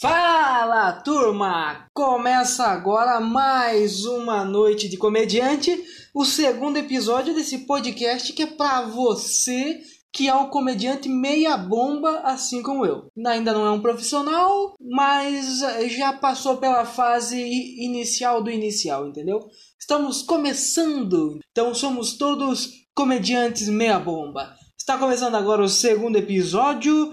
Fala 0.00 0.92
turma! 0.92 1.88
Começa 1.92 2.66
agora 2.66 3.18
mais 3.18 4.04
uma 4.04 4.44
noite 4.44 4.88
de 4.88 4.96
comediante, 4.96 5.76
o 6.14 6.24
segundo 6.24 6.76
episódio 6.76 7.34
desse 7.34 7.66
podcast 7.66 8.32
que 8.32 8.44
é 8.44 8.46
pra 8.46 8.82
você 8.82 9.80
que 10.12 10.28
é 10.28 10.34
um 10.36 10.50
comediante 10.50 11.08
meia 11.08 11.56
bomba, 11.56 12.20
assim 12.20 12.62
como 12.62 12.86
eu. 12.86 13.10
Ainda 13.26 13.52
não 13.52 13.66
é 13.66 13.72
um 13.72 13.80
profissional, 13.80 14.76
mas 14.80 15.58
já 15.88 16.12
passou 16.12 16.58
pela 16.58 16.84
fase 16.84 17.36
inicial 17.36 18.40
do 18.40 18.52
inicial, 18.52 19.08
entendeu? 19.08 19.50
Estamos 19.76 20.22
começando, 20.22 21.40
então 21.50 21.74
somos 21.74 22.16
todos 22.16 22.70
comediantes 22.94 23.68
meia 23.68 23.98
bomba. 23.98 24.54
Está 24.78 24.96
começando 24.96 25.34
agora 25.34 25.60
o 25.60 25.68
segundo 25.68 26.14
episódio. 26.14 27.12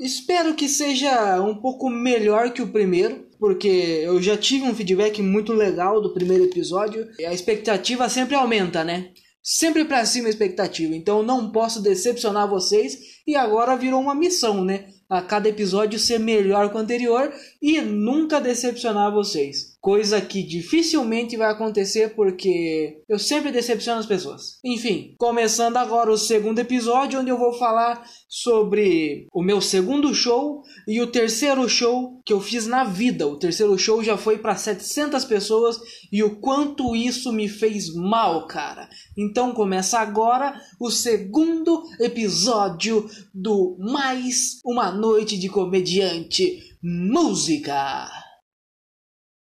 Espero 0.00 0.54
que 0.54 0.68
seja 0.68 1.40
um 1.40 1.54
pouco 1.54 1.88
melhor 1.88 2.52
que 2.52 2.62
o 2.62 2.68
primeiro, 2.68 3.28
porque 3.38 3.68
eu 3.68 4.20
já 4.20 4.36
tive 4.36 4.64
um 4.64 4.74
feedback 4.74 5.22
muito 5.22 5.52
legal 5.52 6.00
do 6.00 6.12
primeiro 6.12 6.44
episódio. 6.44 7.08
E 7.18 7.24
a 7.24 7.32
expectativa 7.32 8.08
sempre 8.08 8.34
aumenta, 8.34 8.82
né? 8.82 9.10
Sempre 9.42 9.84
pra 9.84 10.04
cima 10.04 10.26
a 10.26 10.30
expectativa. 10.30 10.96
Então 10.96 11.22
não 11.22 11.52
posso 11.52 11.80
decepcionar 11.80 12.48
vocês. 12.48 12.98
E 13.26 13.36
agora 13.36 13.76
virou 13.76 14.00
uma 14.00 14.14
missão, 14.14 14.64
né? 14.64 14.86
A 15.08 15.22
cada 15.22 15.48
episódio 15.48 15.98
ser 15.98 16.18
melhor 16.18 16.70
que 16.70 16.76
o 16.76 16.80
anterior 16.80 17.32
e 17.60 17.80
nunca 17.80 18.40
decepcionar 18.40 19.12
vocês. 19.12 19.74
Coisa 19.80 20.20
que 20.20 20.42
dificilmente 20.42 21.36
vai 21.36 21.50
acontecer 21.50 22.14
porque 22.14 23.02
eu 23.08 23.18
sempre 23.18 23.52
decepciono 23.52 24.00
as 24.00 24.06
pessoas. 24.06 24.58
Enfim, 24.64 25.14
começando 25.18 25.76
agora 25.76 26.10
o 26.10 26.16
segundo 26.16 26.58
episódio, 26.58 27.20
onde 27.20 27.30
eu 27.30 27.38
vou 27.38 27.52
falar 27.52 28.02
sobre 28.28 29.26
o 29.32 29.42
meu 29.42 29.60
segundo 29.60 30.14
show 30.14 30.62
e 30.88 31.00
o 31.02 31.06
terceiro 31.06 31.68
show 31.68 32.20
que 32.24 32.32
eu 32.32 32.40
fiz 32.40 32.66
na 32.66 32.84
vida. 32.84 33.26
O 33.26 33.38
terceiro 33.38 33.78
show 33.78 34.02
já 34.02 34.16
foi 34.16 34.38
para 34.38 34.56
700 34.56 35.24
pessoas 35.26 35.78
e 36.10 36.22
o 36.22 36.40
quanto 36.40 36.96
isso 36.96 37.30
me 37.30 37.48
fez 37.48 37.94
mal, 37.94 38.46
cara. 38.46 38.88
Então 39.16 39.52
começa 39.52 39.98
agora 39.98 40.60
o 40.80 40.90
segundo 40.90 41.84
episódio 42.00 43.08
do 43.32 43.76
Mais 43.78 44.60
uma 44.64 44.90
Noite 44.90 45.38
de 45.38 45.48
Comediante 45.48 46.58
Música 46.82 48.08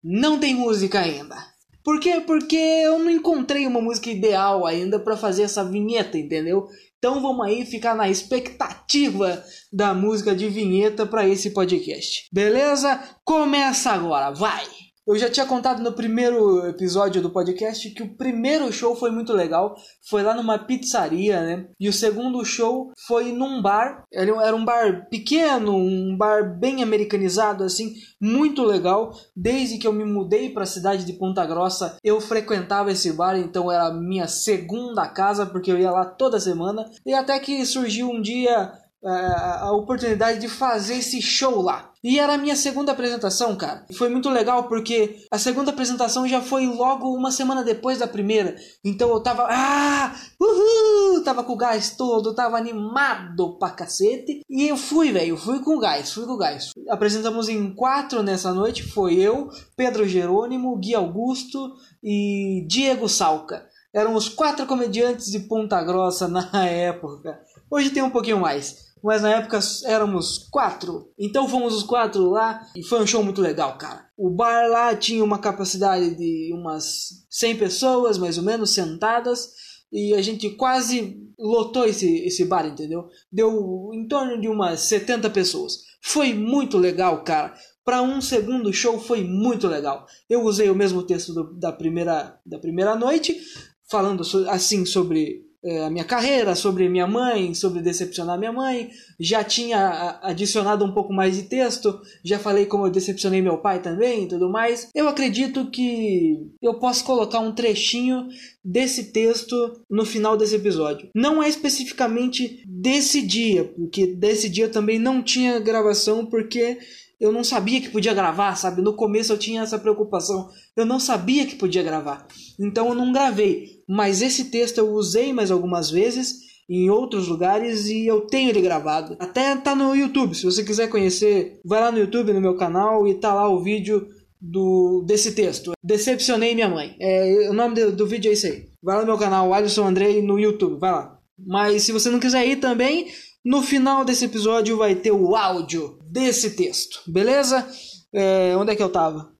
não 0.08 0.38
tem 0.38 0.54
música 0.54 1.00
ainda. 1.00 1.36
Por 1.82 1.98
quê? 1.98 2.22
Porque 2.24 2.56
eu 2.56 3.00
não 3.00 3.10
encontrei 3.10 3.66
uma 3.66 3.80
música 3.80 4.08
ideal 4.08 4.64
ainda 4.64 5.00
para 5.00 5.16
fazer 5.16 5.42
essa 5.42 5.64
vinheta, 5.64 6.16
entendeu? 6.16 6.68
Então 6.96 7.20
vamos 7.20 7.44
aí 7.44 7.66
ficar 7.66 7.94
na 7.96 8.08
expectativa 8.08 9.44
da 9.72 9.92
música 9.92 10.34
de 10.34 10.48
vinheta 10.48 11.04
para 11.04 11.28
esse 11.28 11.50
podcast. 11.50 12.28
Beleza? 12.32 13.00
Começa 13.24 13.90
agora, 13.90 14.30
vai! 14.30 14.85
Eu 15.06 15.16
já 15.16 15.30
tinha 15.30 15.46
contado 15.46 15.84
no 15.84 15.92
primeiro 15.92 16.66
episódio 16.66 17.22
do 17.22 17.30
podcast 17.30 17.88
que 17.90 18.02
o 18.02 18.16
primeiro 18.16 18.72
show 18.72 18.96
foi 18.96 19.12
muito 19.12 19.32
legal. 19.32 19.76
Foi 20.10 20.20
lá 20.20 20.34
numa 20.34 20.58
pizzaria, 20.58 21.40
né? 21.42 21.68
E 21.78 21.88
o 21.88 21.92
segundo 21.92 22.44
show 22.44 22.90
foi 23.06 23.30
num 23.30 23.62
bar. 23.62 24.02
Era 24.12 24.56
um 24.56 24.64
bar 24.64 25.06
pequeno, 25.08 25.76
um 25.76 26.16
bar 26.16 26.58
bem 26.58 26.82
americanizado, 26.82 27.62
assim, 27.62 27.94
muito 28.20 28.64
legal. 28.64 29.12
Desde 29.36 29.78
que 29.78 29.86
eu 29.86 29.92
me 29.92 30.04
mudei 30.04 30.50
para 30.50 30.64
a 30.64 30.66
cidade 30.66 31.04
de 31.04 31.12
Ponta 31.12 31.46
Grossa, 31.46 31.96
eu 32.02 32.20
frequentava 32.20 32.90
esse 32.90 33.12
bar, 33.12 33.38
então 33.38 33.70
era 33.70 33.94
minha 33.94 34.26
segunda 34.26 35.06
casa, 35.06 35.46
porque 35.46 35.70
eu 35.70 35.78
ia 35.78 35.92
lá 35.92 36.04
toda 36.04 36.40
semana. 36.40 36.84
E 37.06 37.14
até 37.14 37.38
que 37.38 37.64
surgiu 37.64 38.10
um 38.10 38.20
dia 38.20 38.72
a 39.04 39.72
oportunidade 39.72 40.40
de 40.40 40.48
fazer 40.48 40.94
esse 40.94 41.22
show 41.22 41.62
lá. 41.62 41.92
E 42.02 42.20
era 42.20 42.34
a 42.34 42.38
minha 42.38 42.54
segunda 42.54 42.92
apresentação, 42.92 43.56
cara. 43.56 43.84
Foi 43.96 44.08
muito 44.08 44.30
legal 44.30 44.68
porque 44.68 45.24
a 45.30 45.38
segunda 45.38 45.70
apresentação 45.70 46.26
já 46.26 46.40
foi 46.40 46.66
logo 46.66 47.12
uma 47.12 47.32
semana 47.32 47.64
depois 47.64 47.98
da 47.98 48.06
primeira. 48.06 48.56
Então 48.84 49.10
eu 49.10 49.20
tava. 49.20 49.46
Ah! 49.48 50.14
Uhul! 50.40 51.24
Tava 51.24 51.42
com 51.42 51.54
o 51.54 51.56
gás 51.56 51.96
todo, 51.96 52.34
tava 52.34 52.56
animado 52.56 53.58
pra 53.58 53.70
cacete. 53.70 54.40
E 54.48 54.68
eu 54.68 54.76
fui, 54.76 55.10
velho. 55.10 55.36
Fui 55.36 55.58
com 55.60 55.78
gás, 55.78 56.12
fui 56.12 56.26
com 56.26 56.36
gás. 56.36 56.70
Apresentamos 56.88 57.48
em 57.48 57.74
quatro 57.74 58.22
nessa 58.22 58.52
noite. 58.52 58.84
Foi 58.84 59.14
eu, 59.14 59.48
Pedro 59.76 60.06
Jerônimo, 60.06 60.76
Gui 60.78 60.94
Augusto 60.94 61.72
e 62.02 62.64
Diego 62.68 63.08
Salca. 63.08 63.66
Eram 63.92 64.14
os 64.14 64.28
quatro 64.28 64.66
comediantes 64.66 65.30
de 65.30 65.40
Ponta 65.40 65.82
Grossa 65.82 66.28
na 66.28 66.66
época. 66.66 67.40
Hoje 67.68 67.90
tem 67.90 68.02
um 68.02 68.10
pouquinho 68.10 68.38
mais 68.38 68.85
mas 69.06 69.22
na 69.22 69.36
época 69.36 69.60
éramos 69.84 70.48
quatro. 70.50 71.12
Então 71.16 71.48
fomos 71.48 71.72
os 71.74 71.84
quatro 71.84 72.28
lá 72.28 72.66
e 72.74 72.82
foi 72.82 73.00
um 73.00 73.06
show 73.06 73.22
muito 73.22 73.40
legal, 73.40 73.78
cara. 73.78 74.04
O 74.18 74.28
bar 74.28 74.68
lá 74.68 74.96
tinha 74.96 75.22
uma 75.22 75.38
capacidade 75.38 76.16
de 76.16 76.50
umas 76.52 77.24
100 77.30 77.56
pessoas, 77.56 78.18
mais 78.18 78.36
ou 78.36 78.42
menos, 78.42 78.70
sentadas. 78.70 79.48
E 79.92 80.12
a 80.12 80.20
gente 80.20 80.50
quase 80.50 81.22
lotou 81.38 81.84
esse, 81.84 82.16
esse 82.26 82.44
bar, 82.46 82.66
entendeu? 82.66 83.08
Deu 83.30 83.90
em 83.94 84.08
torno 84.08 84.40
de 84.40 84.48
umas 84.48 84.80
70 84.80 85.30
pessoas. 85.30 85.84
Foi 86.02 86.34
muito 86.34 86.76
legal, 86.76 87.22
cara. 87.22 87.54
Para 87.84 88.02
um 88.02 88.20
segundo 88.20 88.72
show 88.72 88.98
foi 88.98 89.22
muito 89.22 89.68
legal. 89.68 90.04
Eu 90.28 90.42
usei 90.42 90.68
o 90.68 90.74
mesmo 90.74 91.04
texto 91.04 91.32
do, 91.32 91.54
da, 91.56 91.70
primeira, 91.70 92.40
da 92.44 92.58
primeira 92.58 92.96
noite, 92.96 93.40
falando 93.88 94.24
assim 94.48 94.84
sobre 94.84 95.45
é, 95.64 95.84
a 95.84 95.90
minha 95.90 96.04
carreira, 96.04 96.54
sobre 96.54 96.88
minha 96.88 97.06
mãe, 97.06 97.54
sobre 97.54 97.82
decepcionar 97.82 98.38
minha 98.38 98.52
mãe. 98.52 98.90
Já 99.18 99.42
tinha 99.42 100.18
adicionado 100.22 100.84
um 100.84 100.92
pouco 100.92 101.12
mais 101.12 101.36
de 101.36 101.44
texto, 101.44 102.00
já 102.24 102.38
falei 102.38 102.66
como 102.66 102.86
eu 102.86 102.90
decepcionei 102.90 103.40
meu 103.40 103.58
pai 103.58 103.80
também 103.80 104.24
e 104.24 104.28
tudo 104.28 104.50
mais. 104.50 104.88
Eu 104.94 105.08
acredito 105.08 105.70
que 105.70 106.38
eu 106.62 106.74
posso 106.74 107.04
colocar 107.04 107.40
um 107.40 107.52
trechinho 107.52 108.28
desse 108.64 109.12
texto 109.12 109.56
no 109.88 110.04
final 110.04 110.36
desse 110.36 110.56
episódio. 110.56 111.08
Não 111.14 111.42
é 111.42 111.48
especificamente 111.48 112.62
desse 112.66 113.22
dia, 113.22 113.64
porque 113.64 114.06
desse 114.06 114.48
dia 114.48 114.68
também 114.68 114.98
não 114.98 115.22
tinha 115.22 115.58
gravação, 115.58 116.26
porque 116.26 116.78
eu 117.20 117.32
não 117.32 117.42
sabia 117.42 117.80
que 117.80 117.90
podia 117.90 118.12
gravar, 118.12 118.54
sabe? 118.56 118.82
No 118.82 118.94
começo 118.94 119.32
eu 119.32 119.38
tinha 119.38 119.62
essa 119.62 119.78
preocupação. 119.78 120.48
Eu 120.76 120.84
não 120.84 121.00
sabia 121.00 121.46
que 121.46 121.56
podia 121.56 121.82
gravar. 121.82 122.26
Então 122.58 122.88
eu 122.88 122.94
não 122.94 123.12
gravei. 123.12 123.82
Mas 123.88 124.20
esse 124.20 124.46
texto 124.46 124.78
eu 124.78 124.90
usei 124.92 125.32
mais 125.32 125.50
algumas 125.50 125.90
vezes 125.90 126.46
em 126.68 126.90
outros 126.90 127.28
lugares 127.28 127.86
e 127.86 128.06
eu 128.06 128.22
tenho 128.22 128.50
ele 128.50 128.60
gravado. 128.60 129.16
Até 129.18 129.56
tá 129.56 129.74
no 129.74 129.94
YouTube. 129.94 130.34
Se 130.34 130.44
você 130.44 130.64
quiser 130.64 130.88
conhecer, 130.88 131.60
vai 131.64 131.80
lá 131.80 131.90
no 131.90 131.98
YouTube, 131.98 132.32
no 132.32 132.40
meu 132.40 132.56
canal, 132.56 133.06
e 133.06 133.14
tá 133.14 133.32
lá 133.32 133.48
o 133.48 133.62
vídeo 133.62 134.08
do 134.40 135.02
desse 135.06 135.32
texto. 135.32 135.72
Decepcionei 135.82 136.54
minha 136.54 136.68
mãe. 136.68 136.96
É, 137.00 137.48
o 137.48 137.54
nome 137.54 137.74
do, 137.74 137.92
do 137.92 138.06
vídeo 138.06 138.28
é 138.28 138.32
esse 138.32 138.46
aí. 138.46 138.64
Vai 138.82 138.96
lá 138.96 139.02
no 139.02 139.08
meu 139.08 139.18
canal, 139.18 139.54
Alisson 139.54 139.86
Andrei, 139.86 140.20
no 140.20 140.38
YouTube. 140.38 140.78
Vai 140.78 140.92
lá. 140.92 141.18
Mas 141.38 141.82
se 141.82 141.92
você 141.92 142.10
não 142.10 142.20
quiser 142.20 142.46
ir 142.46 142.56
também, 142.56 143.08
no 143.46 143.62
final 143.62 144.04
desse 144.04 144.24
episódio 144.24 144.76
vai 144.76 144.96
ter 144.96 145.12
o 145.12 145.36
áudio 145.36 146.00
desse 146.10 146.50
texto, 146.50 147.00
beleza? 147.06 147.64
É, 148.12 148.56
onde 148.56 148.72
é 148.72 148.76
que 148.76 148.82
eu 148.82 148.90
tava? 148.90 149.32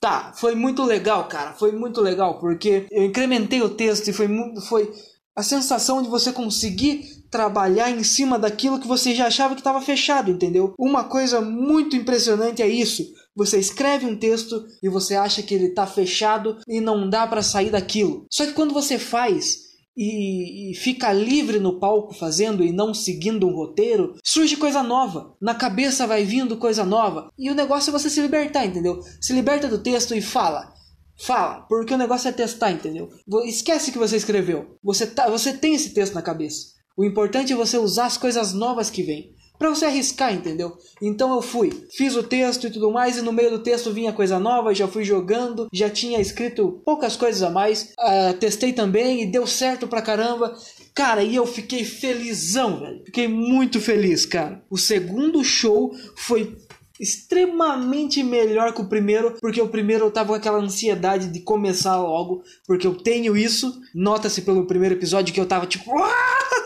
Tá, 0.00 0.32
foi 0.36 0.54
muito 0.54 0.84
legal, 0.84 1.26
cara. 1.26 1.54
Foi 1.54 1.72
muito 1.72 2.00
legal, 2.00 2.38
porque 2.38 2.86
eu 2.88 3.04
incrementei 3.04 3.60
o 3.60 3.70
texto 3.70 4.06
e 4.06 4.12
foi, 4.12 4.28
foi 4.68 4.92
a 5.34 5.42
sensação 5.42 6.00
de 6.00 6.08
você 6.08 6.32
conseguir 6.32 7.04
trabalhar 7.32 7.90
em 7.90 8.04
cima 8.04 8.38
daquilo 8.38 8.78
que 8.78 8.86
você 8.86 9.12
já 9.12 9.26
achava 9.26 9.54
que 9.54 9.60
estava 9.60 9.80
fechado, 9.80 10.30
entendeu? 10.30 10.72
Uma 10.78 11.02
coisa 11.02 11.40
muito 11.40 11.96
impressionante 11.96 12.62
é 12.62 12.68
isso. 12.68 13.04
Você 13.34 13.58
escreve 13.58 14.06
um 14.06 14.16
texto 14.16 14.64
e 14.80 14.88
você 14.88 15.16
acha 15.16 15.42
que 15.42 15.52
ele 15.52 15.66
está 15.66 15.84
fechado 15.84 16.58
e 16.68 16.80
não 16.80 17.10
dá 17.10 17.26
para 17.26 17.42
sair 17.42 17.70
daquilo. 17.70 18.24
Só 18.30 18.46
que 18.46 18.52
quando 18.52 18.72
você 18.72 19.00
faz 19.00 19.67
e, 19.98 20.70
e, 20.70 20.74
fica 20.76 21.12
livre 21.12 21.58
no 21.58 21.80
palco 21.80 22.14
fazendo 22.14 22.62
e 22.62 22.70
não 22.70 22.94
seguindo 22.94 23.48
um 23.48 23.52
roteiro, 23.52 24.14
surge 24.22 24.56
coisa 24.56 24.80
nova. 24.80 25.34
Na 25.40 25.56
cabeça 25.56 26.06
vai 26.06 26.24
vindo 26.24 26.56
coisa 26.56 26.84
nova. 26.84 27.32
E 27.36 27.50
o 27.50 27.54
negócio 27.54 27.90
é 27.90 27.92
você 27.92 28.08
se 28.08 28.20
libertar, 28.20 28.64
entendeu? 28.64 29.00
Se 29.20 29.32
liberta 29.32 29.66
do 29.66 29.82
texto 29.82 30.14
e 30.14 30.22
fala. 30.22 30.72
Fala, 31.20 31.62
porque 31.62 31.92
o 31.92 31.98
negócio 31.98 32.28
é 32.28 32.32
testar, 32.32 32.70
entendeu? 32.70 33.08
Esquece 33.44 33.90
que 33.90 33.98
você 33.98 34.16
escreveu. 34.16 34.78
Você, 34.84 35.04
tá, 35.04 35.28
você 35.28 35.52
tem 35.52 35.74
esse 35.74 35.90
texto 35.90 36.14
na 36.14 36.22
cabeça. 36.22 36.68
O 36.96 37.04
importante 37.04 37.52
é 37.52 37.56
você 37.56 37.76
usar 37.76 38.06
as 38.06 38.16
coisas 38.16 38.52
novas 38.52 38.90
que 38.90 39.02
vêm 39.02 39.34
para 39.58 39.68
você 39.68 39.86
arriscar, 39.86 40.32
entendeu? 40.32 40.76
Então 41.02 41.34
eu 41.34 41.42
fui, 41.42 41.86
fiz 41.90 42.14
o 42.14 42.22
texto 42.22 42.66
e 42.66 42.70
tudo 42.70 42.90
mais, 42.90 43.16
e 43.16 43.22
no 43.22 43.32
meio 43.32 43.50
do 43.50 43.58
texto 43.58 43.92
vinha 43.92 44.12
coisa 44.12 44.38
nova, 44.38 44.74
já 44.74 44.86
fui 44.86 45.04
jogando, 45.04 45.68
já 45.72 45.90
tinha 45.90 46.20
escrito 46.20 46.80
poucas 46.84 47.16
coisas 47.16 47.42
a 47.42 47.50
mais, 47.50 47.92
uh, 47.98 48.34
testei 48.38 48.72
também 48.72 49.22
e 49.22 49.26
deu 49.26 49.46
certo 49.46 49.88
pra 49.88 50.02
caramba. 50.02 50.56
Cara, 50.94 51.22
e 51.22 51.34
eu 51.34 51.46
fiquei 51.46 51.84
felizão, 51.84 52.80
velho. 52.80 53.02
Fiquei 53.04 53.28
muito 53.28 53.80
feliz, 53.80 54.26
cara. 54.26 54.62
O 54.68 54.76
segundo 54.76 55.44
show 55.44 55.94
foi 56.16 56.56
extremamente 56.98 58.22
melhor 58.22 58.74
que 58.74 58.80
o 58.80 58.88
primeiro, 58.88 59.36
porque 59.40 59.60
o 59.60 59.68
primeiro 59.68 60.06
eu 60.06 60.10
tava 60.10 60.30
com 60.30 60.34
aquela 60.34 60.58
ansiedade 60.58 61.28
de 61.28 61.40
começar 61.40 61.96
logo, 61.96 62.42
porque 62.66 62.86
eu 62.86 62.96
tenho 62.96 63.36
isso. 63.36 63.80
Nota-se 63.94 64.42
pelo 64.42 64.66
primeiro 64.66 64.96
episódio 64.96 65.32
que 65.32 65.40
eu 65.40 65.46
tava 65.46 65.66
tipo, 65.66 65.88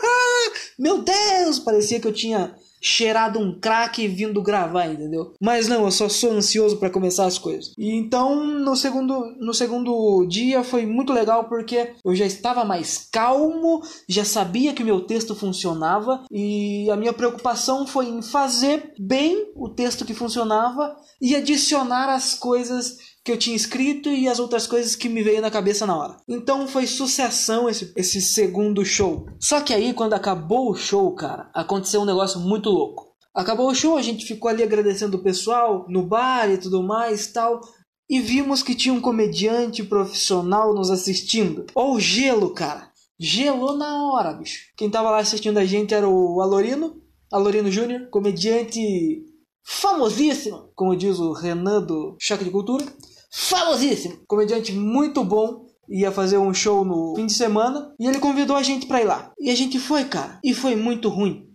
meu 0.79 1.03
Deus, 1.03 1.59
parecia 1.59 1.99
que 1.99 2.07
eu 2.07 2.13
tinha 2.13 2.55
cheirado 2.83 3.39
um 3.39 3.57
crack 3.57 4.05
vindo 4.07 4.41
gravar, 4.41 4.87
entendeu? 4.87 5.33
Mas 5.41 5.69
não, 5.69 5.85
eu 5.85 5.91
só 5.91 6.09
sou 6.09 6.33
ansioso 6.33 6.77
para 6.77 6.89
começar 6.89 7.25
as 7.25 7.37
coisas. 7.37 7.73
E 7.77 7.91
então, 7.95 8.43
no 8.43 8.75
segundo, 8.75 9.33
no 9.39 9.53
segundo 9.53 10.25
dia 10.27 10.63
foi 10.63 10.85
muito 10.85 11.13
legal 11.13 11.45
porque 11.45 11.93
eu 12.03 12.13
já 12.13 12.25
estava 12.25 12.65
mais 12.65 13.07
calmo, 13.11 13.81
já 14.07 14.25
sabia 14.25 14.73
que 14.73 14.83
o 14.83 14.85
meu 14.85 15.01
texto 15.01 15.33
funcionava 15.33 16.23
e 16.29 16.89
a 16.91 16.97
minha 16.97 17.13
preocupação 17.13 17.87
foi 17.87 18.07
em 18.07 18.21
fazer 18.21 18.93
bem 18.99 19.51
o 19.55 19.69
texto 19.69 20.03
que 20.03 20.13
funcionava 20.13 20.95
e 21.21 21.35
adicionar 21.35 22.13
as 22.13 22.33
coisas 22.33 22.97
que 23.23 23.31
eu 23.31 23.37
tinha 23.37 23.55
escrito 23.55 24.09
e 24.09 24.27
as 24.27 24.37
outras 24.37 24.67
coisas 24.67 24.95
que 24.95 25.07
me 25.07 25.23
veio 25.23 25.41
na 25.41 25.49
cabeça 25.49 25.87
na 25.87 25.97
hora. 25.97 26.17
Então 26.27 26.67
foi 26.67 26.85
sucessão 26.85 27.69
esse, 27.69 27.93
esse 27.95 28.21
segundo 28.21 28.85
show. 28.85 29.25
Só 29.39 29.61
que 29.61 29.73
aí, 29.73 29.93
quando 29.93 30.13
acabou 30.13 30.69
o 30.69 30.75
show, 30.75 31.09
cara, 31.15 31.49
aconteceu 31.53 32.01
um 32.01 32.05
negócio 32.05 32.39
muito 32.41 32.69
louco. 32.73 33.13
Acabou 33.33 33.69
o 33.69 33.75
show, 33.75 33.97
a 33.97 34.01
gente 34.01 34.25
ficou 34.25 34.49
ali 34.49 34.61
agradecendo 34.63 35.17
o 35.17 35.23
pessoal 35.23 35.85
no 35.89 36.03
bar 36.03 36.49
e 36.49 36.57
tudo 36.57 36.83
mais 36.83 37.27
tal. 37.27 37.61
E 38.09 38.19
vimos 38.19 38.61
que 38.61 38.75
tinha 38.75 38.93
um 38.93 39.01
comediante 39.01 39.83
profissional 39.83 40.73
nos 40.73 40.91
assistindo. 40.91 41.65
Ou 41.73 41.99
gelo, 41.99 42.53
cara. 42.53 42.91
Gelou 43.19 43.77
na 43.77 44.11
hora, 44.11 44.33
bicho. 44.33 44.67
Quem 44.75 44.89
tava 44.89 45.09
lá 45.09 45.19
assistindo 45.19 45.57
a 45.57 45.65
gente 45.65 45.93
era 45.93 46.07
o 46.07 46.41
Alorino, 46.41 47.01
Alorino 47.31 47.71
Júnior, 47.71 48.09
comediante 48.09 49.23
famosíssimo, 49.65 50.69
como 50.75 50.95
diz 50.95 51.19
o 51.19 51.31
Renan 51.31 51.81
do 51.81 52.17
Choque 52.19 52.43
de 52.43 52.51
Cultura 52.51 52.85
famosíssimo, 53.33 54.19
comediante 54.27 54.71
muito 54.71 55.23
bom. 55.23 55.65
Ia 55.89 56.11
fazer 56.11 56.37
um 56.37 56.53
show 56.53 56.85
no 56.85 57.15
fim 57.15 57.25
de 57.25 57.33
semana 57.33 57.93
e 57.99 58.07
ele 58.07 58.19
convidou 58.19 58.55
a 58.55 58.63
gente 58.63 58.85
pra 58.85 59.01
ir 59.01 59.05
lá. 59.05 59.33
E 59.37 59.49
a 59.49 59.55
gente 59.55 59.79
foi, 59.79 60.05
cara. 60.05 60.39
E 60.41 60.53
foi 60.53 60.75
muito 60.75 61.09
ruim. 61.09 61.49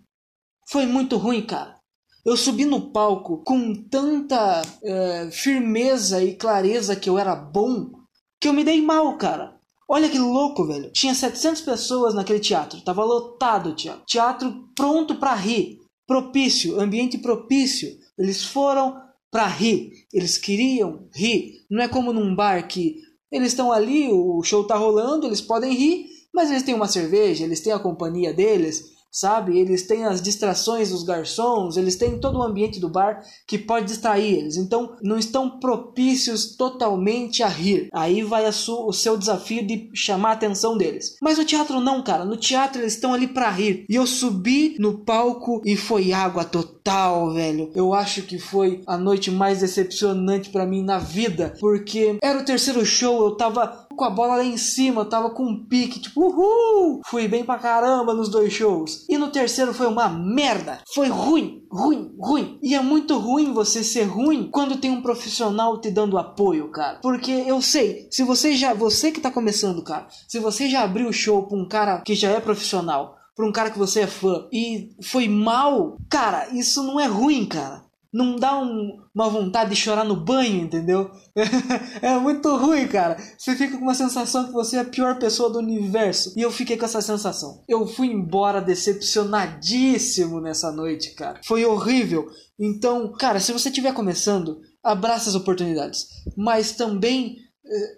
Foi 0.71 0.85
muito 0.85 1.17
ruim, 1.17 1.43
cara. 1.43 1.77
Eu 2.25 2.37
subi 2.37 2.67
no 2.67 2.91
palco 2.91 3.43
com 3.45 3.75
tanta 3.75 4.61
é, 4.83 5.31
firmeza 5.31 6.23
e 6.23 6.35
clareza 6.35 6.95
que 6.95 7.09
eu 7.09 7.19
era 7.19 7.35
bom 7.35 7.91
que 8.39 8.47
eu 8.47 8.53
me 8.53 8.63
dei 8.63 8.83
mal, 8.83 9.17
cara. 9.17 9.57
Olha 9.89 10.11
que 10.11 10.19
louco, 10.19 10.67
velho. 10.67 10.91
Tinha 10.93 11.15
700 11.15 11.63
pessoas 11.63 12.15
naquele 12.15 12.39
teatro. 12.39 12.83
Tava 12.83 13.03
lotado 13.03 13.75
teatro. 13.75 14.03
Teatro 14.07 14.69
pronto 14.77 15.15
para 15.15 15.35
rir. 15.35 15.79
Propício, 16.07 16.79
ambiente 16.79 17.17
propício. 17.17 17.99
Eles 18.19 18.45
foram 18.45 19.01
para 19.31 19.47
rir. 19.47 20.07
Eles 20.13 20.37
queriam 20.37 21.09
rir. 21.15 21.65
Não 21.71 21.83
é 21.83 21.89
como 21.89 22.13
num 22.13 22.35
bar 22.35 22.69
que 22.69 22.97
eles 23.33 23.49
estão 23.49 23.73
ali, 23.73 24.09
o 24.11 24.43
show 24.43 24.65
tá 24.65 24.77
rolando, 24.77 25.27
eles 25.27 25.41
podem 25.41 25.75
rir, 25.75 26.07
mas 26.33 26.51
eles 26.51 26.63
têm 26.63 26.75
uma 26.75 26.89
cerveja, 26.89 27.45
eles 27.45 27.61
têm 27.61 27.73
a 27.73 27.79
companhia 27.79 28.33
deles, 28.33 28.98
sabe? 29.11 29.59
Eles 29.59 29.87
têm 29.87 30.05
as 30.05 30.21
distrações 30.21 30.91
dos 30.91 31.03
garçons, 31.03 31.77
eles 31.77 31.97
têm 31.97 32.19
todo 32.19 32.39
o 32.39 32.43
ambiente 32.43 32.81
do 32.81 32.89
bar 32.89 33.21
que 33.47 33.59
pode 33.59 33.87
distrair 33.87 34.39
eles. 34.39 34.57
Então, 34.57 34.97
não 35.03 35.19
estão 35.19 35.59
propícios 35.59 36.57
totalmente 36.57 37.43
a 37.43 37.49
rir. 37.49 37.89
Aí 37.93 38.23
vai 38.23 38.47
o 38.49 38.93
seu 38.93 39.17
desafio 39.17 39.67
de 39.67 39.91
chamar 39.95 40.31
a 40.31 40.33
atenção 40.33 40.77
deles. 40.77 41.17
Mas 41.21 41.39
no 41.39 41.45
teatro 41.45 41.81
não, 41.81 42.03
cara. 42.03 42.25
No 42.25 42.37
teatro 42.37 42.81
eles 42.81 42.95
estão 42.95 43.15
ali 43.15 43.27
para 43.27 43.51
rir. 43.51 43.85
E 43.89 43.95
eu 43.95 44.07
subi 44.07 44.77
no 44.79 44.99
palco 45.05 45.63
e 45.65 45.77
foi 45.77 46.13
água 46.13 46.45
total, 46.45 47.33
velho. 47.33 47.71
Eu 47.75 47.95
acho 47.95 48.23
que 48.23 48.39
foi 48.39 48.83
a 48.87 48.97
noite 48.97 49.31
mais 49.31 49.61
decepcionante 49.61 50.51
para 50.51 50.67
mim 50.67 50.83
na 50.83 50.99
vida, 50.99 51.55
porque 51.61 52.19
era 52.23 52.39
o 52.39 52.45
terceiro 52.45 52.85
show, 52.85 53.25
eu 53.25 53.37
tava 53.37 53.88
com 53.99 54.05
a 54.05 54.11
bola 54.11 54.37
lá 54.37 54.45
em 54.45 54.57
cima, 54.57 55.01
eu 55.01 55.09
tava 55.09 55.31
com 55.31 55.43
um 55.43 55.67
pique, 55.67 55.99
tipo, 55.99 56.23
uhul! 56.23 57.01
Fui 57.05 57.27
bem 57.27 57.45
pra 57.45 57.59
caramba 57.59 58.15
nos 58.15 58.29
dois 58.29 58.53
shows. 58.53 59.05
E 59.09 59.19
no 59.19 59.33
terceiro 59.33 59.75
foi 59.75 59.89
uma 59.89 60.09
merda. 60.09 60.81
Foi 60.95 61.09
ruim, 61.09 61.65
ruim, 61.69 62.15
ruim. 62.17 62.59
E 62.63 62.77
é 62.77 62.81
muito 62.81 63.19
ruim 63.19 63.53
você 63.53 63.83
ser 63.83 64.05
ruim 64.05 64.49
quando 64.51 64.79
tem 64.79 64.91
um 64.91 65.03
profissional 65.03 65.81
te 65.81 65.91
dando 65.91 66.17
apoio, 66.17 66.71
cara. 66.71 67.01
Porque 67.03 67.33
eu 67.33 67.61
sei, 67.61 68.07
se 68.11 68.23
você 68.23 68.55
já, 68.55 68.73
você 68.73 69.11
que 69.11 69.21
tá 69.21 69.33
começando, 69.33 69.83
cara, 69.83 70.07
se 70.29 70.39
você 70.39 70.71
já 70.71 70.85
abriu 70.85 71.09
o 71.09 71.13
show 71.13 71.49
pra 71.49 71.59
um 71.59 71.67
cara 71.67 72.01
que 72.03 72.15
já 72.15 72.31
é 72.31 72.41
profissional, 72.41 73.17
pra 73.35 73.47
um 73.47 73.53
cara 73.53 73.71
que 73.71 73.79
você 73.79 74.03
é 74.03 74.07
fã 74.07 74.47
e 74.53 74.91
foi 75.03 75.29
mal, 75.29 75.99
cara, 76.09 76.49
isso 76.53 76.85
não 76.85 77.01
é 77.01 77.07
ruim, 77.07 77.47
cara 77.47 77.88
não 78.13 78.37
dá 78.37 78.59
um, 78.59 78.97
uma 79.15 79.29
vontade 79.29 79.71
de 79.71 79.77
chorar 79.77 80.05
no 80.05 80.17
banho, 80.17 80.63
entendeu? 80.63 81.11
é 82.01 82.19
muito 82.19 82.57
ruim, 82.57 82.89
cara. 82.89 83.17
Você 83.37 83.55
fica 83.55 83.77
com 83.77 83.83
uma 83.83 83.95
sensação 83.95 84.47
que 84.47 84.53
você 84.53 84.77
é 84.77 84.81
a 84.81 84.85
pior 84.85 85.19
pessoa 85.19 85.51
do 85.51 85.59
universo. 85.59 86.33
E 86.37 86.41
eu 86.41 86.51
fiquei 86.51 86.77
com 86.77 86.87
essa 86.87 87.03
sensação. 87.03 87.63
Eu 87.69 87.87
fui 87.87 88.07
embora 88.07 88.61
decepcionadíssimo 88.61 90.41
nessa 90.41 90.73
noite, 90.73 91.15
cara. 91.15 91.41
Foi 91.45 91.65
horrível. 91.65 92.29
Então, 92.59 93.13
cara, 93.13 93.41
se 93.41 93.53
você 93.53 93.69
estiver 93.69 93.93
começando, 93.93 94.61
abraça 94.83 95.29
as 95.29 95.37
oportunidades. 95.37 96.07
Mas 96.37 96.73
também 96.73 97.37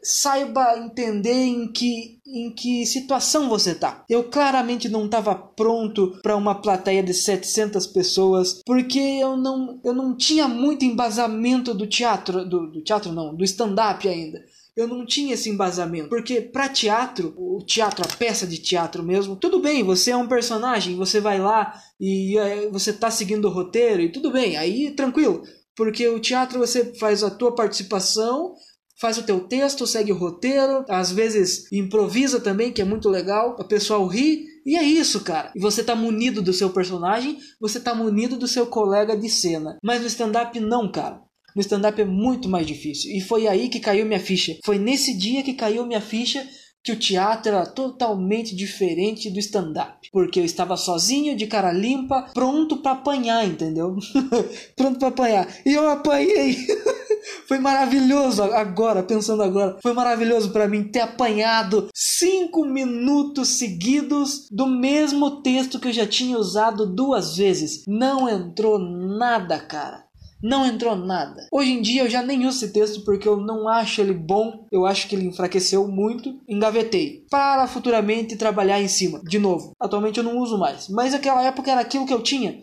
saiba 0.03 0.79
entender 0.79 1.45
em 1.45 1.71
que, 1.71 2.19
em 2.27 2.53
que 2.55 2.85
situação 2.87 3.49
você 3.49 3.75
tá. 3.75 4.05
Eu 4.09 4.25
claramente 4.25 4.89
não 4.89 5.07
estava 5.07 5.35
pronto 5.35 6.19
para 6.23 6.37
uma 6.37 6.61
plateia 6.61 7.03
de 7.03 7.15
700 7.15 7.87
pessoas, 7.87 8.61
porque 8.65 8.99
eu 8.99 9.37
não, 9.37 9.81
eu 9.85 9.93
não 9.93 10.17
tinha 10.17 10.49
muito 10.49 10.85
embasamento 10.85 11.73
do 11.75 11.87
teatro, 11.87 12.45
do, 12.45 12.71
do 12.71 12.83
teatro 12.83 13.13
não, 13.13 13.35
do 13.35 13.45
stand-up 13.45 14.09
ainda. 14.09 14.43
Eu 14.77 14.87
não 14.87 15.05
tinha 15.05 15.35
esse 15.35 15.51
embasamento, 15.51 16.09
porque 16.09 16.41
para 16.41 16.69
teatro, 16.69 17.35
o 17.37 17.63
teatro, 17.65 18.05
a 18.05 18.17
peça 18.17 18.47
de 18.47 18.57
teatro 18.57 19.03
mesmo, 19.03 19.37
tudo 19.37 19.59
bem, 19.61 19.83
você 19.83 20.13
é 20.13 20.17
um 20.17 20.29
personagem, 20.29 20.97
você 20.97 21.21
vai 21.21 21.39
lá 21.39 21.75
e 22.01 22.39
é, 22.39 22.69
você 22.71 22.93
tá 22.93 23.11
seguindo 23.11 23.47
o 23.47 23.51
roteiro 23.51 24.01
e 24.01 24.13
tudo 24.13 24.31
bem, 24.31 24.57
aí 24.57 24.93
tranquilo, 24.93 25.43
porque 25.77 26.09
o 26.09 26.21
teatro 26.21 26.59
você 26.59 26.95
faz 26.95 27.23
a 27.23 27.31
tua 27.31 27.55
participação, 27.55 28.55
faz 29.01 29.17
o 29.19 29.23
teu 29.23 29.41
texto, 29.41 29.87
segue 29.87 30.13
o 30.13 30.17
roteiro, 30.17 30.85
às 30.89 31.11
vezes 31.11 31.71
improvisa 31.73 32.39
também, 32.39 32.73
que 32.73 32.83
é 32.83 32.85
muito 32.85 33.09
legal, 33.09 33.57
o 33.59 33.65
pessoal 33.65 34.07
ri, 34.07 34.45
e 34.65 34.77
é 34.77 34.83
isso, 34.83 35.21
cara. 35.21 35.51
E 35.57 35.61
você 35.61 35.83
tá 35.83 35.97
munido 35.97 36.43
do 36.43 36.53
seu 36.53 36.71
personagem, 36.71 37.39
você 37.59 37.81
tá 37.81 37.95
munido 37.95 38.37
do 38.37 38.47
seu 38.47 38.67
colega 38.67 39.17
de 39.17 39.29
cena. 39.29 39.79
Mas 39.83 40.01
no 40.01 40.07
stand-up 40.07 40.61
não, 40.61 40.91
cara. 40.91 41.21
No 41.57 41.63
stand-up 41.63 42.01
é 42.01 42.05
muito 42.05 42.49
mais 42.49 42.67
difícil. 42.67 43.11
E 43.17 43.21
foi 43.21 43.49
aí 43.49 43.69
que 43.69 43.81
caiu 43.81 44.07
minha 44.07 44.21
ficha. 44.21 44.57
Foi 44.65 44.79
nesse 44.79 45.17
dia 45.17 45.43
que 45.43 45.55
caiu 45.55 45.87
minha 45.87 46.01
ficha 46.01 46.47
que 46.83 46.93
o 46.93 46.99
teatro 46.99 47.53
era 47.53 47.67
totalmente 47.67 48.55
diferente 48.55 49.31
do 49.31 49.39
stand-up. 49.39 50.09
Porque 50.13 50.41
eu 50.41 50.45
estava 50.45 50.77
sozinho, 50.77 51.37
de 51.37 51.47
cara 51.47 51.73
limpa, 51.73 52.27
pronto 52.33 52.79
para 52.79 52.93
apanhar, 52.93 53.47
entendeu? 53.47 53.97
pronto 54.77 54.99
para 54.99 55.09
apanhar. 55.09 55.49
E 55.65 55.73
eu 55.73 55.89
apanhei. 55.89 56.57
Foi 57.47 57.59
maravilhoso 57.59 58.43
agora, 58.43 59.03
pensando 59.03 59.43
agora. 59.43 59.77
Foi 59.83 59.93
maravilhoso 59.93 60.51
para 60.51 60.69
mim 60.69 60.85
ter 60.85 61.01
apanhado 61.01 61.89
cinco 61.95 62.65
minutos 62.65 63.59
seguidos 63.59 64.49
do 64.51 64.67
mesmo 64.67 65.43
texto 65.43 65.79
que 65.79 65.89
eu 65.89 65.93
já 65.93 66.07
tinha 66.07 66.39
usado 66.39 66.87
duas 66.87 67.37
vezes. 67.37 67.85
Não 67.87 68.29
entrou 68.29 68.79
nada, 68.79 69.59
cara. 69.59 70.10
Não 70.43 70.65
entrou 70.67 70.97
nada. 70.97 71.47
Hoje 71.53 71.73
em 71.73 71.83
dia 71.83 72.03
eu 72.03 72.11
já 72.11 72.23
nem 72.23 72.47
uso 72.47 72.65
esse 72.65 72.73
texto 72.73 73.05
porque 73.05 73.29
eu 73.29 73.37
não 73.37 73.69
acho 73.69 74.01
ele 74.01 74.15
bom, 74.15 74.67
eu 74.73 74.87
acho 74.87 75.09
que 75.09 75.15
ele 75.15 75.27
enfraqueceu 75.27 75.87
muito. 75.87 76.41
Engavetei 76.49 77.25
para 77.31 77.67
futuramente 77.67 78.37
trabalhar 78.37 78.81
em 78.81 78.89
cima. 78.89 79.21
De 79.25 79.39
novo, 79.39 79.73
atualmente 79.79 80.19
eu 80.19 80.25
não 80.25 80.39
uso 80.39 80.59
mais, 80.59 80.89
mas 80.89 81.13
naquela 81.13 81.43
época 81.45 81.71
era 81.71 81.81
aquilo 81.81 82.07
que 82.07 82.15
eu 82.15 82.23
tinha. 82.23 82.59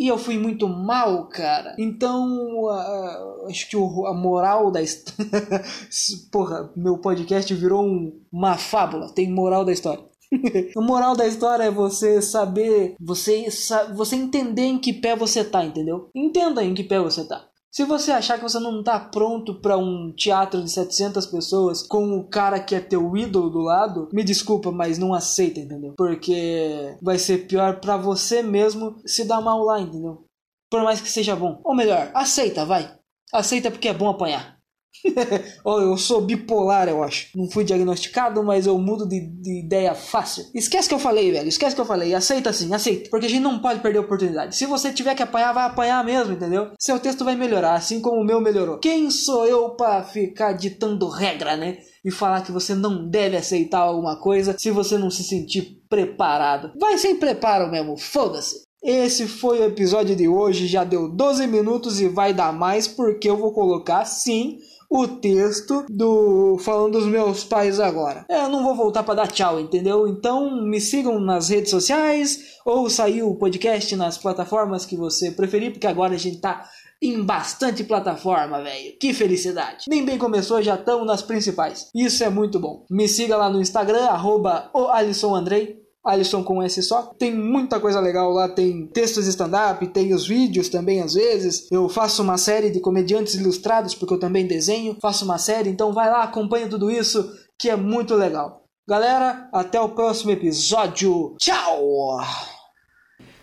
E 0.00 0.08
eu 0.08 0.16
fui 0.16 0.38
muito 0.38 0.66
mal, 0.66 1.28
cara. 1.28 1.76
Então, 1.78 2.26
uh, 2.64 3.46
acho 3.50 3.68
que 3.68 3.76
o, 3.76 4.06
a 4.06 4.14
moral 4.14 4.70
da 4.70 4.80
história. 4.80 5.26
Porra, 6.32 6.72
meu 6.74 6.96
podcast 6.96 7.52
virou 7.52 7.84
um, 7.84 8.18
uma 8.32 8.56
fábula. 8.56 9.12
Tem 9.12 9.30
moral 9.30 9.62
da 9.62 9.72
história. 9.72 10.02
a 10.76 10.80
moral 10.80 11.16
da 11.16 11.26
história 11.26 11.64
é 11.64 11.70
você 11.70 12.22
saber, 12.22 12.94
você, 13.00 13.46
você 13.94 14.16
entender 14.16 14.62
em 14.62 14.78
que 14.78 14.92
pé 14.92 15.16
você 15.16 15.44
tá, 15.44 15.64
entendeu? 15.64 16.08
Entenda 16.14 16.62
em 16.64 16.74
que 16.74 16.84
pé 16.84 16.98
você 16.98 17.26
tá. 17.26 17.50
Se 17.72 17.84
você 17.84 18.10
achar 18.10 18.36
que 18.36 18.42
você 18.42 18.58
não 18.58 18.82
tá 18.82 18.98
pronto 18.98 19.60
para 19.60 19.78
um 19.78 20.12
teatro 20.12 20.62
de 20.62 20.70
700 20.70 21.24
pessoas 21.26 21.82
com 21.82 22.18
o 22.18 22.28
cara 22.28 22.58
que 22.58 22.74
é 22.74 22.80
teu 22.80 23.16
ídolo 23.16 23.48
do 23.48 23.60
lado, 23.60 24.08
me 24.12 24.24
desculpa, 24.24 24.72
mas 24.72 24.98
não 24.98 25.14
aceita, 25.14 25.60
entendeu? 25.60 25.94
Porque 25.96 26.96
vai 27.00 27.16
ser 27.16 27.46
pior 27.46 27.78
para 27.78 27.96
você 27.96 28.42
mesmo 28.42 29.00
se 29.06 29.24
dar 29.24 29.40
mal 29.40 29.62
lá, 29.62 29.80
entendeu? 29.80 30.24
Por 30.68 30.82
mais 30.82 31.00
que 31.00 31.08
seja 31.08 31.36
bom. 31.36 31.60
Ou 31.64 31.74
melhor, 31.74 32.10
aceita, 32.12 32.64
vai. 32.64 32.92
Aceita 33.32 33.70
porque 33.70 33.88
é 33.88 33.94
bom 33.94 34.08
apanhar. 34.08 34.59
eu 35.64 35.96
sou 35.96 36.20
bipolar, 36.20 36.88
eu 36.88 37.02
acho. 37.02 37.28
Não 37.34 37.50
fui 37.50 37.64
diagnosticado, 37.64 38.42
mas 38.42 38.66
eu 38.66 38.78
mudo 38.78 39.06
de, 39.06 39.20
de, 39.20 39.64
ideia 39.64 39.94
fácil. 39.94 40.44
Esquece 40.54 40.88
que 40.88 40.94
eu 40.94 40.98
falei, 40.98 41.30
velho. 41.30 41.48
Esquece 41.48 41.74
que 41.74 41.80
eu 41.80 41.86
falei. 41.86 42.14
Aceita 42.14 42.52
sim, 42.52 42.72
aceita. 42.74 43.08
Porque 43.10 43.26
a 43.26 43.28
gente 43.28 43.42
não 43.42 43.58
pode 43.60 43.80
perder 43.80 43.98
a 43.98 44.02
oportunidade. 44.02 44.56
Se 44.56 44.66
você 44.66 44.92
tiver 44.92 45.14
que 45.14 45.22
apanhar, 45.22 45.52
vai 45.52 45.64
apanhar 45.64 46.04
mesmo, 46.04 46.34
entendeu? 46.34 46.70
Seu 46.78 46.98
texto 46.98 47.24
vai 47.24 47.34
melhorar, 47.34 47.74
assim 47.74 48.00
como 48.00 48.20
o 48.20 48.24
meu 48.24 48.40
melhorou. 48.40 48.78
Quem 48.78 49.10
sou 49.10 49.46
eu 49.46 49.70
para 49.70 50.02
ficar 50.02 50.52
ditando 50.52 51.08
regra, 51.08 51.56
né? 51.56 51.78
E 52.04 52.10
falar 52.10 52.42
que 52.42 52.52
você 52.52 52.74
não 52.74 53.08
deve 53.08 53.36
aceitar 53.36 53.80
alguma 53.80 54.18
coisa 54.20 54.56
se 54.58 54.70
você 54.70 54.96
não 54.96 55.10
se 55.10 55.22
sentir 55.22 55.80
preparado. 55.88 56.72
Vai 56.78 56.96
sem 56.96 57.16
preparo 57.16 57.70
mesmo, 57.70 57.96
foda-se. 57.96 58.62
Esse 58.82 59.28
foi 59.28 59.60
o 59.60 59.64
episódio 59.64 60.16
de 60.16 60.26
hoje, 60.26 60.66
já 60.66 60.84
deu 60.84 61.06
12 61.06 61.46
minutos 61.46 62.00
e 62.00 62.08
vai 62.08 62.32
dar 62.32 62.50
mais 62.50 62.88
porque 62.88 63.28
eu 63.28 63.36
vou 63.36 63.52
colocar 63.52 64.06
sim 64.06 64.56
o 64.90 65.06
texto 65.06 65.86
do 65.88 66.58
falando 66.58 66.98
dos 66.98 67.06
meus 67.06 67.44
pais 67.44 67.78
agora. 67.78 68.26
É, 68.28 68.44
eu 68.44 68.48
não 68.48 68.64
vou 68.64 68.74
voltar 68.74 69.04
para 69.04 69.14
dar 69.14 69.28
tchau, 69.28 69.60
entendeu? 69.60 70.08
Então 70.08 70.62
me 70.62 70.80
sigam 70.80 71.20
nas 71.20 71.48
redes 71.48 71.70
sociais 71.70 72.58
ou 72.66 72.90
saiu 72.90 73.30
o 73.30 73.36
podcast 73.36 73.94
nas 73.94 74.18
plataformas 74.18 74.84
que 74.84 74.96
você 74.96 75.30
preferir, 75.30 75.70
porque 75.70 75.86
agora 75.86 76.14
a 76.14 76.18
gente 76.18 76.40
tá 76.40 76.68
em 77.00 77.22
bastante 77.22 77.84
plataforma, 77.84 78.62
velho. 78.62 78.96
Que 78.98 79.14
felicidade. 79.14 79.84
Nem 79.88 80.04
bem 80.04 80.18
começou, 80.18 80.60
já 80.60 80.74
estamos 80.74 81.06
nas 81.06 81.22
principais. 81.22 81.88
Isso 81.94 82.22
é 82.24 82.28
muito 82.28 82.58
bom. 82.58 82.84
Me 82.90 83.08
siga 83.08 83.36
lá 83.36 83.48
no 83.48 83.60
Instagram, 83.60 84.04
arroba 84.06 84.70
o 84.74 84.88
Alisson 84.88 85.34
Andrei. 85.34 85.80
Alisson 86.04 86.42
com 86.42 86.62
S 86.62 86.82
só. 86.82 87.02
Tem 87.18 87.34
muita 87.34 87.78
coisa 87.80 88.00
legal 88.00 88.30
lá, 88.30 88.48
tem 88.48 88.86
textos 88.86 89.26
stand-up, 89.26 89.86
tem 89.88 90.14
os 90.14 90.26
vídeos 90.26 90.68
também 90.68 91.02
às 91.02 91.14
vezes. 91.14 91.70
Eu 91.70 91.88
faço 91.88 92.22
uma 92.22 92.38
série 92.38 92.70
de 92.70 92.80
comediantes 92.80 93.34
ilustrados, 93.34 93.94
porque 93.94 94.14
eu 94.14 94.20
também 94.20 94.46
desenho, 94.46 94.96
faço 95.00 95.24
uma 95.24 95.38
série, 95.38 95.70
então 95.70 95.92
vai 95.92 96.10
lá, 96.10 96.22
acompanha 96.22 96.68
tudo 96.68 96.90
isso, 96.90 97.30
que 97.58 97.68
é 97.68 97.76
muito 97.76 98.14
legal. 98.14 98.64
Galera, 98.88 99.48
até 99.52 99.80
o 99.80 99.90
próximo 99.90 100.30
episódio. 100.30 101.36
Tchau! 101.38 102.18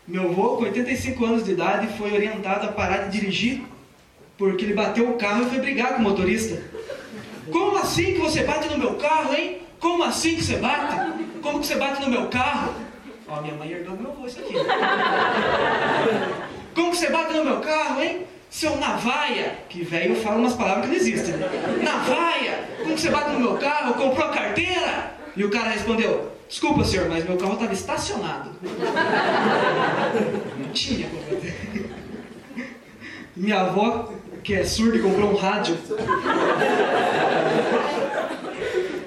Meu 0.08 0.30
avô, 0.30 0.58
com 0.58 0.64
85 0.64 1.26
anos 1.26 1.46
de 1.46 1.52
idade, 1.52 1.98
foi 1.98 2.14
orientado 2.14 2.66
a 2.66 2.72
parar 2.72 3.10
de 3.10 3.20
dirigir 3.20 3.66
porque 4.38 4.66
ele 4.66 4.74
bateu 4.74 5.10
o 5.10 5.18
carro 5.18 5.44
e 5.44 5.50
foi 5.50 5.60
brigar 5.60 5.96
com 5.96 6.00
o 6.00 6.04
motorista. 6.04 6.62
Como 7.52 7.78
assim 7.78 8.14
que 8.14 8.20
você 8.20 8.44
bate 8.44 8.70
no 8.70 8.78
meu 8.78 8.96
carro, 8.96 9.34
hein? 9.34 9.62
Como 9.80 10.04
assim 10.04 10.36
que 10.36 10.44
você 10.44 10.58
bate? 10.58 11.17
Como 11.42 11.60
que 11.60 11.68
você 11.68 11.76
bate 11.76 12.02
no 12.02 12.10
meu 12.10 12.28
carro? 12.28 12.74
Ó, 13.28 13.42
minha 13.42 13.54
mãe 13.56 13.70
herdou 13.72 13.98
meu 13.98 14.12
avô 14.12 14.26
isso 14.26 14.40
aqui. 14.40 14.54
Como 16.74 16.92
que 16.92 16.98
você 16.98 17.10
bate 17.10 17.34
no 17.34 17.44
meu 17.44 17.60
carro, 17.60 18.02
hein? 18.02 18.26
Seu 18.50 18.78
navaia, 18.78 19.60
que 19.68 19.84
velho 19.84 20.16
fala 20.16 20.38
umas 20.38 20.54
palavras 20.54 20.86
que 20.86 20.92
não 20.92 20.96
existem. 20.96 21.36
Navaia, 21.84 22.70
como 22.78 22.96
que 22.96 23.02
você 23.02 23.10
bate 23.10 23.32
no 23.32 23.40
meu 23.40 23.58
carro? 23.58 23.96
Comprou 23.96 24.28
a 24.28 24.32
carteira? 24.32 25.12
E 25.36 25.44
o 25.44 25.50
cara 25.50 25.70
respondeu, 25.70 26.32
desculpa 26.48 26.86
senhor, 26.86 27.10
mas 27.10 27.26
meu 27.26 27.36
carro 27.36 27.56
estava 27.56 27.74
estacionado. 27.74 28.52
Não 30.58 30.72
tinha 30.72 31.10
como 31.10 31.42
Minha 33.36 33.62
avó, 33.62 34.14
que 34.44 34.56
é 34.56 34.64
surda, 34.64 35.00
comprou 35.00 35.32
um 35.32 35.36
rádio. 35.36 35.78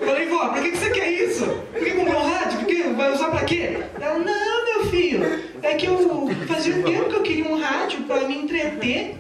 Falei, 0.05 0.29
vó, 0.29 0.49
pra 0.51 0.61
que, 0.61 0.71
que 0.71 0.77
você 0.77 0.91
quer 0.91 1.11
isso? 1.11 1.47
Por 1.73 1.83
que 1.83 1.93
comprou 1.93 2.21
um 2.21 2.29
rádio? 2.29 2.41
Usar 3.31 3.39
pra 3.39 3.45
quê? 3.45 3.79
Ela, 4.01 4.19
não, 4.19 4.65
meu 4.65 4.87
filho, 4.91 5.23
é 5.63 5.75
que 5.75 5.87
eu 5.87 6.29
fazia 6.49 6.75
um 6.75 6.83
tempo 6.83 7.09
que 7.09 7.15
eu 7.15 7.23
queria 7.23 7.47
um 7.47 7.59
rádio 7.59 8.03
pra 8.03 8.27
me 8.27 8.37
entreter. 8.37 9.17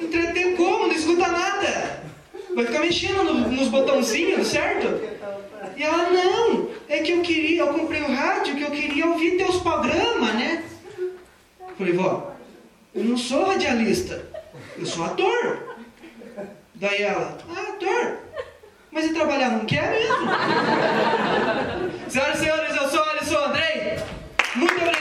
Entreter 0.00 0.56
como? 0.56 0.88
Não 0.88 0.94
escuta 0.94 1.28
nada. 1.28 2.02
Vai 2.54 2.66
ficar 2.66 2.80
mexendo 2.80 3.22
no, 3.22 3.48
nos 3.48 3.68
botãozinhos, 3.68 4.48
certo? 4.48 4.88
E 5.76 5.82
ela, 5.82 6.10
não, 6.10 6.68
é 6.88 6.98
que 6.98 7.12
eu 7.12 7.22
queria, 7.22 7.60
eu 7.60 7.68
comprei 7.68 8.02
o 8.02 8.12
rádio 8.12 8.56
que 8.56 8.62
eu 8.62 8.70
queria 8.70 9.06
ouvir 9.06 9.36
teus 9.36 9.58
programas, 9.58 10.34
né? 10.34 10.64
Falei, 11.78 11.92
vó, 11.92 12.34
eu 12.94 13.04
não 13.04 13.16
sou 13.16 13.44
radialista, 13.44 14.26
eu 14.76 14.84
sou 14.84 15.04
ator. 15.04 15.76
Daí 16.74 17.02
ela, 17.02 17.38
ah, 17.48 17.60
ator? 17.70 18.18
Mas 18.92 19.04
e 19.06 19.14
trabalhar 19.14 19.50
não 19.50 19.64
quer 19.64 19.90
mesmo? 19.90 20.16
Senhoras 22.10 22.36
e 22.36 22.40
senhores, 22.40 22.76
eu 22.76 22.88
sou 22.88 23.02
Alisson 23.04 23.38
Andrei. 23.38 23.98
Muito 24.56 24.74
obrigado. 24.74 24.99